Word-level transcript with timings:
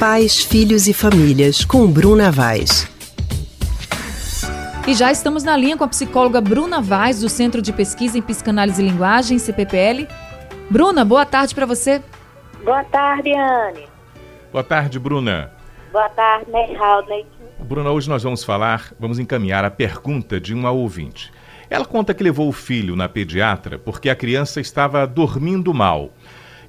Pais, 0.00 0.42
Filhos 0.42 0.88
e 0.88 0.94
Famílias, 0.94 1.62
com 1.62 1.86
Bruna 1.86 2.30
Vaz. 2.30 2.90
E 4.88 4.94
já 4.94 5.12
estamos 5.12 5.44
na 5.44 5.54
linha 5.54 5.76
com 5.76 5.84
a 5.84 5.88
psicóloga 5.88 6.40
Bruna 6.40 6.80
Vaz, 6.80 7.20
do 7.20 7.28
Centro 7.28 7.60
de 7.60 7.70
Pesquisa 7.70 8.16
em 8.16 8.22
Psicanálise 8.22 8.80
e 8.82 8.88
Linguagem, 8.88 9.38
CPPL. 9.38 10.08
Bruna, 10.70 11.04
boa 11.04 11.26
tarde 11.26 11.54
para 11.54 11.66
você. 11.66 12.02
Boa 12.64 12.82
tarde, 12.84 13.30
Anne. 13.34 13.86
Boa 14.50 14.64
tarde, 14.64 14.98
Bruna. 14.98 15.52
Boa 15.92 16.08
tarde, 16.08 16.50
Ney 16.50 17.26
Bruna, 17.58 17.90
hoje 17.90 18.08
nós 18.08 18.22
vamos 18.22 18.42
falar, 18.42 18.94
vamos 18.98 19.18
encaminhar 19.18 19.66
a 19.66 19.70
pergunta 19.70 20.40
de 20.40 20.54
uma 20.54 20.70
ouvinte. 20.70 21.30
Ela 21.68 21.84
conta 21.84 22.14
que 22.14 22.24
levou 22.24 22.48
o 22.48 22.52
filho 22.52 22.96
na 22.96 23.06
pediatra 23.06 23.78
porque 23.78 24.08
a 24.08 24.16
criança 24.16 24.62
estava 24.62 25.06
dormindo 25.06 25.74
mal. 25.74 26.10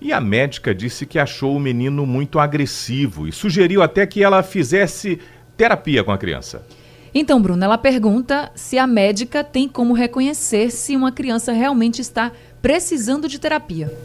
E 0.02 0.11
a 0.11 0.20
médica 0.20 0.73
disse 0.73 1.05
que 1.05 1.20
achou 1.20 1.55
o 1.55 1.59
menino 1.59 2.07
muito 2.07 2.39
agressivo 2.39 3.27
e 3.27 3.31
sugeriu 3.31 3.84
até 3.84 4.07
que 4.07 4.23
ela 4.23 4.41
fizesse 4.41 5.21
terapia 5.55 6.03
com 6.03 6.12
a 6.12 6.17
criança. 6.17 6.66
Então, 7.13 7.39
Bruna, 7.39 7.66
ela 7.66 7.77
pergunta 7.77 8.52
se 8.55 8.79
a 8.79 8.88
médica 8.88 9.43
tem 9.43 9.70
como 9.70 9.93
reconhecer 9.93 10.71
se 10.71 10.95
uma 10.95 11.12
criança 11.12 11.52
realmente 11.52 12.02
está 12.02 12.31
precisando 12.63 13.27
de 13.27 13.38
terapia. 13.38 13.95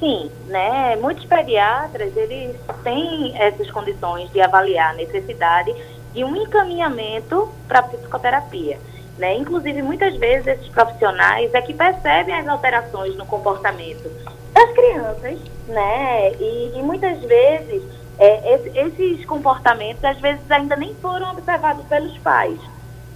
Sim, 0.00 0.30
né? 0.46 0.96
Muitos 0.96 1.26
pediatras, 1.26 2.16
eles 2.16 2.56
têm 2.82 3.36
essas 3.36 3.70
condições 3.70 4.32
de 4.32 4.40
avaliar 4.40 4.94
a 4.94 4.96
necessidade 4.96 5.74
de 6.14 6.24
um 6.24 6.34
encaminhamento 6.36 7.50
para 7.68 7.82
psicoterapia. 7.82 8.78
Né? 9.18 9.36
Inclusive, 9.36 9.82
muitas 9.82 10.16
vezes, 10.16 10.46
esses 10.46 10.68
profissionais 10.68 11.52
é 11.52 11.60
que 11.60 11.74
percebem 11.74 12.34
as 12.34 12.48
alterações 12.48 13.14
no 13.16 13.26
comportamento 13.26 14.10
das 14.56 14.72
crianças, 14.72 15.38
né? 15.68 16.32
E, 16.40 16.72
e 16.78 16.82
muitas 16.82 17.18
vezes 17.20 17.82
é, 18.18 18.58
esses 18.74 19.24
comportamentos 19.26 20.02
às 20.02 20.18
vezes 20.18 20.50
ainda 20.50 20.74
nem 20.76 20.94
foram 20.94 21.30
observados 21.32 21.84
pelos 21.86 22.16
pais. 22.18 22.58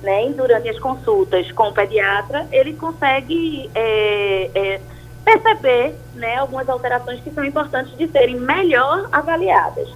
Né? 0.03 0.29
E 0.29 0.33
durante 0.33 0.69
as 0.69 0.79
consultas 0.79 1.51
com 1.53 1.69
o 1.69 1.73
pediatra, 1.73 2.47
ele 2.53 2.75
consegue 2.75 3.71
é, 3.75 4.51
é, 4.55 4.81
perceber 5.25 5.95
né, 6.15 6.37
algumas 6.37 6.69
alterações 6.69 7.21
que 7.21 7.31
são 7.31 7.45
importantes 7.45 7.97
de 7.97 8.09
serem 8.09 8.37
melhor 8.37 9.09
avaliadas. 9.13 9.89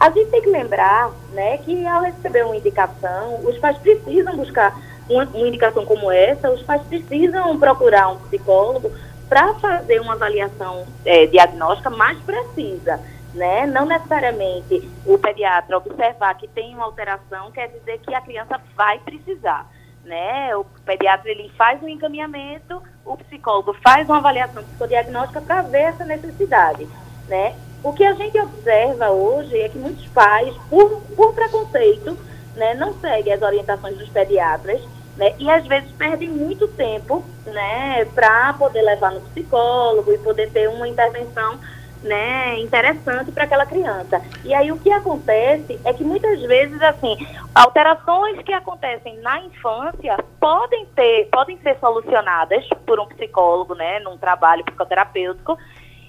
A 0.00 0.10
gente 0.10 0.30
tem 0.30 0.42
que 0.42 0.50
lembrar 0.50 1.10
né, 1.32 1.58
que 1.58 1.86
ao 1.86 2.02
receber 2.02 2.44
uma 2.44 2.56
indicação, 2.56 3.40
os 3.44 3.56
pais 3.58 3.78
precisam 3.78 4.36
buscar 4.36 4.76
uma, 5.08 5.24
uma 5.24 5.46
indicação 5.46 5.84
como 5.86 6.10
essa, 6.10 6.50
os 6.50 6.62
pais 6.62 6.82
precisam 6.82 7.56
procurar 7.58 8.08
um 8.08 8.16
psicólogo 8.16 8.90
para 9.28 9.54
fazer 9.54 10.00
uma 10.00 10.14
avaliação 10.14 10.86
é, 11.04 11.26
diagnóstica 11.26 11.90
mais 11.90 12.18
precisa. 12.20 13.00
Né? 13.34 13.66
Não 13.66 13.84
necessariamente 13.84 14.88
o 15.04 15.18
pediatra 15.18 15.76
observar 15.76 16.34
que 16.36 16.48
tem 16.48 16.74
uma 16.74 16.84
alteração 16.84 17.50
quer 17.50 17.68
dizer 17.68 17.98
que 17.98 18.14
a 18.14 18.20
criança 18.20 18.58
vai 18.74 18.98
precisar. 19.00 19.66
Né? 20.04 20.56
O 20.56 20.64
pediatra 20.84 21.30
ele 21.30 21.50
faz 21.50 21.82
um 21.82 21.88
encaminhamento, 21.88 22.82
o 23.04 23.16
psicólogo 23.16 23.74
faz 23.82 24.08
uma 24.08 24.18
avaliação 24.18 24.62
psicodiagnóstica 24.62 25.40
para 25.42 25.62
ver 25.62 25.82
essa 25.82 26.04
necessidade. 26.04 26.88
Né? 27.28 27.54
O 27.82 27.92
que 27.92 28.04
a 28.04 28.14
gente 28.14 28.38
observa 28.40 29.10
hoje 29.10 29.60
é 29.60 29.68
que 29.68 29.78
muitos 29.78 30.06
pais, 30.08 30.56
por, 30.70 31.02
por 31.14 31.34
preconceito, 31.34 32.16
né, 32.54 32.74
não 32.74 32.98
seguem 33.00 33.34
as 33.34 33.42
orientações 33.42 33.98
dos 33.98 34.08
pediatras 34.08 34.80
né? 35.16 35.34
E 35.38 35.50
às 35.50 35.66
vezes 35.66 35.90
perdem 35.92 36.28
muito 36.28 36.68
tempo, 36.68 37.24
né, 37.46 38.04
para 38.06 38.52
poder 38.54 38.82
levar 38.82 39.12
no 39.12 39.20
psicólogo 39.22 40.12
e 40.12 40.18
poder 40.18 40.50
ter 40.50 40.68
uma 40.68 40.86
intervenção, 40.86 41.58
né, 42.02 42.58
interessante 42.60 43.32
para 43.32 43.44
aquela 43.44 43.66
criança. 43.66 44.20
E 44.44 44.52
aí 44.54 44.70
o 44.70 44.78
que 44.78 44.90
acontece 44.90 45.80
é 45.84 45.92
que 45.92 46.04
muitas 46.04 46.40
vezes 46.42 46.80
assim, 46.82 47.16
alterações 47.54 48.42
que 48.42 48.52
acontecem 48.52 49.18
na 49.20 49.40
infância 49.40 50.16
podem 50.38 50.86
ter, 50.94 51.28
podem 51.32 51.58
ser 51.62 51.78
solucionadas 51.80 52.68
por 52.86 53.00
um 53.00 53.06
psicólogo, 53.06 53.74
né, 53.74 53.98
num 54.00 54.18
trabalho 54.18 54.64
psicoterapêutico. 54.64 55.58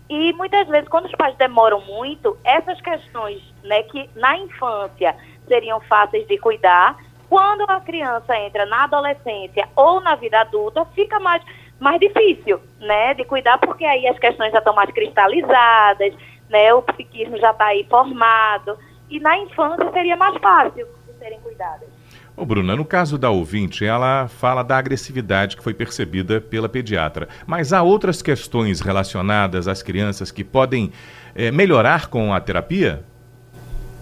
E 0.09 0.31
muitas 0.33 0.67
vezes, 0.67 0.87
quando 0.87 1.05
os 1.05 1.11
pais 1.15 1.35
demoram 1.35 1.81
muito, 1.81 2.37
essas 2.43 2.79
questões, 2.79 3.41
né, 3.63 3.83
que 3.83 4.09
na 4.15 4.37
infância 4.37 5.13
seriam 5.47 5.81
fáceis 5.81 6.25
de 6.27 6.37
cuidar, 6.37 6.97
quando 7.29 7.61
a 7.69 7.79
criança 7.81 8.37
entra 8.37 8.65
na 8.65 8.85
adolescência 8.85 9.67
ou 9.75 9.99
na 10.01 10.15
vida 10.15 10.39
adulta, 10.39 10.85
fica 10.95 11.19
mais, 11.19 11.41
mais 11.79 11.99
difícil, 11.99 12.59
né, 12.79 13.13
de 13.13 13.25
cuidar, 13.25 13.57
porque 13.57 13.85
aí 13.85 14.07
as 14.07 14.17
questões 14.17 14.51
já 14.51 14.59
estão 14.59 14.73
mais 14.73 14.89
cristalizadas, 14.91 16.13
né, 16.49 16.73
o 16.73 16.81
psiquismo 16.81 17.37
já 17.37 17.51
está 17.51 17.65
aí 17.65 17.85
formado, 17.89 18.77
e 19.09 19.19
na 19.19 19.37
infância 19.37 19.91
seria 19.91 20.15
mais 20.15 20.37
fácil 20.37 20.87
de 21.05 21.13
serem 21.19 21.39
cuidadas. 21.41 21.87
Ô 22.35 22.45
Bruna, 22.45 22.75
no 22.75 22.85
caso 22.85 23.17
da 23.17 23.31
ouvinte, 23.31 23.83
ela 23.83 24.27
fala 24.27 24.61
da 24.61 24.77
agressividade 24.77 25.57
que 25.57 25.63
foi 25.63 25.73
percebida 25.73 26.39
pela 26.39 26.69
pediatra. 26.69 27.27
Mas 27.47 27.73
há 27.73 27.81
outras 27.81 28.21
questões 28.21 28.79
relacionadas 28.79 29.67
às 29.67 29.81
crianças 29.81 30.29
que 30.29 30.43
podem 30.43 30.91
é, 31.33 31.49
melhorar 31.49 32.11
com 32.11 32.31
a 32.31 32.39
terapia? 32.39 33.03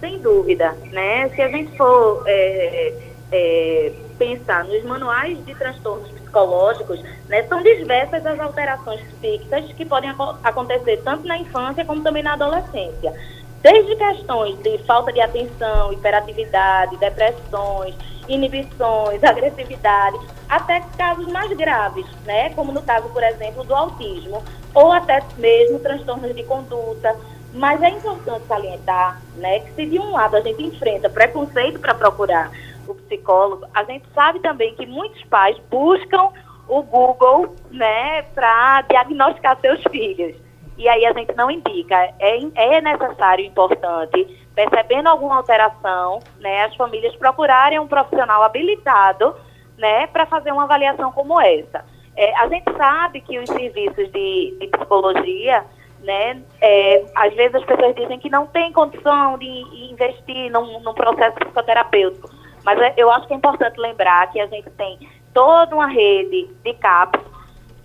Sem 0.01 0.19
dúvida, 0.19 0.75
né? 0.91 1.29
Se 1.29 1.41
a 1.41 1.47
gente 1.47 1.77
for 1.77 2.23
é, 2.27 2.93
é, 3.31 3.91
pensar 4.17 4.63
nos 4.65 4.83
manuais 4.83 5.43
de 5.45 5.55
transtornos 5.55 6.09
psicológicos, 6.11 7.01
né, 7.27 7.43
são 7.43 7.61
diversas 7.61 8.25
as 8.25 8.39
alterações 8.39 9.01
psíquicas 9.01 9.65
que 9.73 9.85
podem 9.85 10.13
acontecer 10.43 11.01
tanto 11.03 11.27
na 11.27 11.37
infância 11.37 11.85
como 11.85 12.01
também 12.01 12.23
na 12.23 12.33
adolescência. 12.33 13.13
Desde 13.61 13.95
questões 13.95 14.61
de 14.61 14.77
falta 14.79 15.11
de 15.11 15.19
atenção, 15.21 15.91
hiperatividade, 15.91 16.97
depressões, 16.97 17.95
inibições, 18.27 19.21
agressividade, 19.23 20.19
até 20.47 20.81
casos 20.97 21.27
mais 21.27 21.51
graves, 21.53 22.05
né, 22.25 22.51
como 22.51 22.71
no 22.71 22.81
caso, 22.83 23.09
por 23.09 23.23
exemplo, 23.23 23.63
do 23.63 23.73
autismo, 23.73 24.43
ou 24.73 24.91
até 24.91 25.23
mesmo 25.37 25.79
transtornos 25.79 26.35
de 26.35 26.43
conduta. 26.43 27.15
Mas 27.53 27.81
é 27.81 27.89
importante 27.89 28.45
salientar 28.47 29.21
né, 29.37 29.61
que 29.61 29.73
se 29.73 29.85
de 29.85 29.97
um 29.97 30.11
lado 30.11 30.35
a 30.35 30.41
gente 30.41 30.61
enfrenta 30.61 31.09
preconceito 31.09 31.79
para 31.79 31.95
procurar 31.95 32.51
o 32.91 32.95
psicólogo, 32.95 33.65
a 33.73 33.83
gente 33.83 34.05
sabe 34.13 34.39
também 34.39 34.73
que 34.75 34.85
muitos 34.85 35.23
pais 35.25 35.57
buscam 35.69 36.29
o 36.67 36.81
Google, 36.81 37.55
né, 37.69 38.23
para 38.33 38.81
diagnosticar 38.81 39.59
seus 39.61 39.81
filhos. 39.91 40.35
E 40.77 40.89
aí 40.89 41.05
a 41.05 41.13
gente 41.13 41.33
não 41.35 41.49
indica. 41.49 41.95
É, 42.19 42.39
é 42.55 42.81
necessário, 42.81 43.45
importante, 43.45 44.45
percebendo 44.53 45.07
alguma 45.07 45.37
alteração, 45.37 46.19
né, 46.39 46.63
as 46.63 46.75
famílias 46.75 47.15
procurarem 47.15 47.79
um 47.79 47.87
profissional 47.87 48.43
habilitado, 48.43 49.35
né, 49.77 50.07
para 50.07 50.25
fazer 50.25 50.51
uma 50.51 50.63
avaliação 50.63 51.11
como 51.11 51.39
essa. 51.39 51.85
É, 52.15 52.33
a 52.37 52.47
gente 52.47 52.71
sabe 52.77 53.21
que 53.21 53.37
os 53.37 53.49
serviços 53.49 54.09
de, 54.11 54.57
de 54.59 54.67
psicologia, 54.67 55.65
né, 56.01 56.41
é, 56.61 57.05
às 57.15 57.33
vezes 57.33 57.55
as 57.55 57.65
pessoas 57.65 57.93
dizem 57.95 58.17
que 58.19 58.29
não 58.29 58.47
tem 58.47 58.71
condição 58.71 59.37
de 59.37 59.45
investir 59.91 60.49
num, 60.51 60.79
num 60.79 60.93
processo 60.93 61.35
psicoterapêutico. 61.35 62.29
Mas 62.65 62.79
é, 62.81 62.93
eu 62.97 63.11
acho 63.11 63.27
que 63.27 63.33
é 63.33 63.37
importante 63.37 63.79
lembrar 63.79 64.29
que 64.31 64.39
a 64.39 64.47
gente 64.47 64.69
tem 64.71 64.97
toda 65.33 65.75
uma 65.75 65.87
rede 65.87 66.49
de 66.63 66.73
CAPs, 66.73 67.23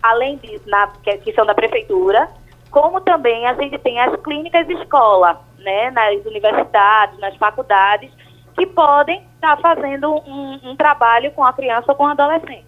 além 0.02 0.38
disso, 0.38 0.64
na, 0.66 0.86
que 1.22 1.32
são 1.34 1.44
da 1.44 1.54
prefeitura, 1.54 2.28
como 2.70 3.00
também 3.00 3.46
a 3.46 3.54
gente 3.54 3.76
tem 3.78 4.00
as 4.00 4.16
clínicas 4.22 4.66
de 4.66 4.72
escola, 4.74 5.42
né, 5.58 5.90
nas 5.90 6.24
universidades, 6.24 7.18
nas 7.18 7.36
faculdades, 7.36 8.10
que 8.54 8.66
podem 8.66 9.22
estar 9.34 9.56
tá 9.56 9.62
fazendo 9.62 10.10
um, 10.10 10.70
um 10.70 10.76
trabalho 10.76 11.30
com 11.32 11.44
a 11.44 11.52
criança 11.52 11.86
ou 11.88 11.94
com 11.94 12.04
o 12.04 12.08
adolescente. 12.08 12.64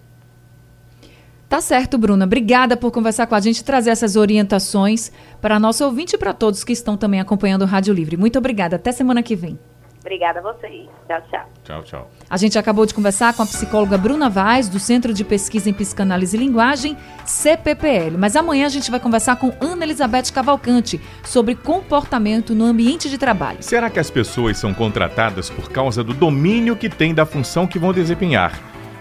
Tá 1.49 1.61
certo, 1.61 1.97
Bruna. 1.97 2.25
Obrigada 2.25 2.75
por 2.75 2.91
conversar 2.91 3.27
com 3.27 3.35
a 3.35 3.39
gente 3.39 3.59
e 3.59 3.63
trazer 3.63 3.91
essas 3.91 4.15
orientações 4.15 5.11
para 5.41 5.59
nosso 5.59 5.85
ouvinte 5.85 6.15
e 6.15 6.17
para 6.17 6.33
todos 6.33 6.63
que 6.63 6.73
estão 6.73 6.97
também 6.97 7.19
acompanhando 7.19 7.61
o 7.61 7.67
Rádio 7.67 7.93
Livre. 7.93 8.17
Muito 8.17 8.39
obrigada. 8.39 8.75
Até 8.75 8.91
semana 8.91 9.21
que 9.21 9.35
vem. 9.35 9.59
Obrigada 10.03 10.39
a 10.39 10.41
vocês. 10.41 10.89
Tchau, 11.07 11.21
tchau. 11.31 11.49
Tchau, 11.63 11.83
tchau. 11.83 12.11
A 12.29 12.35
gente 12.35 12.59
acabou 12.59 12.85
de 12.85 12.93
conversar 12.93 13.33
com 13.33 13.41
a 13.41 13.45
psicóloga 13.45 13.97
Bruna 13.97 14.29
Vaz, 14.29 14.67
do 14.67 14.77
Centro 14.77 15.13
de 15.13 15.23
Pesquisa 15.23 15.69
em 15.69 15.73
Psicanálise 15.73 16.35
e 16.35 16.39
Linguagem, 16.41 16.97
CPPL. 17.25 18.17
Mas 18.17 18.35
amanhã 18.35 18.65
a 18.65 18.69
gente 18.69 18.91
vai 18.91 18.99
conversar 18.99 19.37
com 19.37 19.53
Ana 19.61 19.85
Elizabeth 19.85 20.33
Cavalcante 20.33 20.99
sobre 21.23 21.55
comportamento 21.55 22.53
no 22.53 22.65
ambiente 22.65 23.09
de 23.09 23.17
trabalho. 23.17 23.59
Será 23.61 23.89
que 23.89 23.99
as 23.99 24.09
pessoas 24.09 24.57
são 24.57 24.73
contratadas 24.73 25.49
por 25.49 25.71
causa 25.71 26.03
do 26.03 26.13
domínio 26.13 26.75
que 26.75 26.89
têm 26.89 27.13
da 27.13 27.25
função 27.25 27.65
que 27.65 27.79
vão 27.79 27.93
desempenhar, 27.93 28.59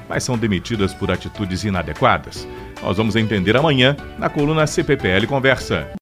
mas 0.08 0.22
são 0.22 0.38
demitidas 0.38 0.94
por 0.94 1.10
atitudes 1.10 1.64
inadequadas? 1.64 2.46
Nós 2.80 2.96
vamos 2.96 3.16
entender 3.16 3.56
amanhã 3.56 3.96
na 4.16 4.28
coluna 4.28 4.68
CPPL 4.68 5.26
Conversa. 5.26 5.88